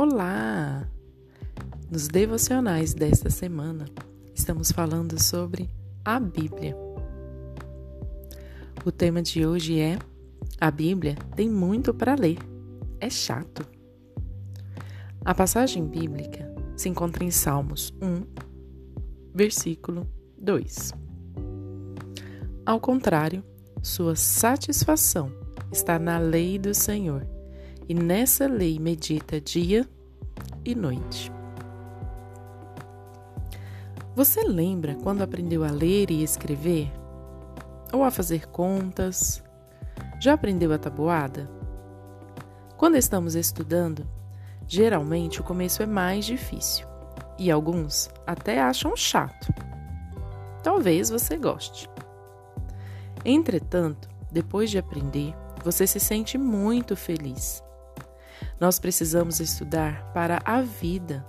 [0.00, 0.88] Olá!
[1.90, 3.86] Nos devocionais desta semana,
[4.32, 5.68] estamos falando sobre
[6.04, 6.76] a Bíblia.
[8.84, 9.98] O tema de hoje é:
[10.60, 12.38] A Bíblia tem muito para ler.
[13.00, 13.66] É chato.
[15.24, 18.22] A passagem bíblica se encontra em Salmos 1,
[19.34, 20.08] versículo
[20.40, 20.92] 2.
[22.64, 23.42] Ao contrário,
[23.82, 25.32] sua satisfação
[25.72, 27.26] está na lei do Senhor
[27.88, 29.88] e nessa lei medita dia
[30.64, 31.32] e noite.
[34.14, 36.92] Você lembra quando aprendeu a ler e escrever?
[37.92, 39.42] Ou a fazer contas?
[40.20, 41.48] Já aprendeu a tabuada?
[42.76, 44.06] Quando estamos estudando,
[44.66, 46.86] geralmente o começo é mais difícil
[47.38, 49.52] e alguns até acham chato.
[50.62, 51.88] Talvez você goste.
[53.24, 57.62] Entretanto, depois de aprender, você se sente muito feliz
[58.60, 61.24] nós precisamos estudar para a vida.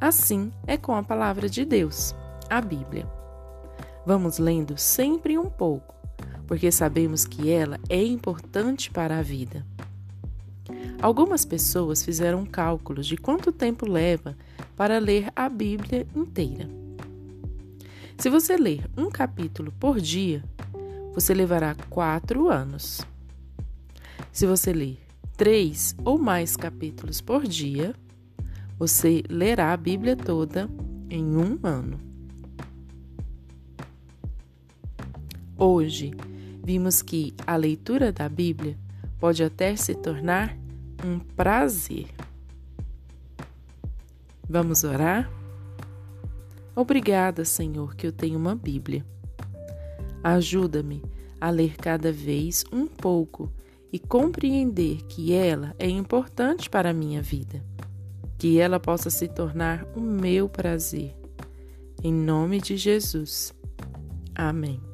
[0.00, 2.14] Assim é com a palavra de Deus,
[2.48, 3.06] a Bíblia.
[4.06, 5.94] Vamos lendo sempre um pouco,
[6.46, 9.64] porque sabemos que ela é importante para a vida.
[11.02, 14.36] Algumas pessoas fizeram cálculos de quanto tempo leva
[14.76, 16.68] para ler a Bíblia inteira.
[18.16, 20.44] Se você ler um capítulo por dia,
[21.14, 23.00] você levará quatro anos.
[24.30, 24.98] Se você ler
[25.40, 27.94] três ou mais capítulos por dia,
[28.78, 30.68] você lerá a Bíblia toda
[31.08, 31.98] em um ano.
[35.56, 36.10] Hoje,
[36.62, 38.76] vimos que a leitura da Bíblia
[39.18, 40.54] pode até se tornar
[41.02, 42.08] um prazer.
[44.46, 45.32] Vamos orar?
[46.76, 49.06] Obrigada, Senhor, que eu tenho uma Bíblia.
[50.22, 51.02] Ajuda-me
[51.40, 53.50] a ler cada vez um pouco
[53.92, 57.62] e compreender que ela é importante para a minha vida,
[58.38, 61.16] que ela possa se tornar o meu prazer.
[62.02, 63.54] Em nome de Jesus.
[64.34, 64.89] Amém.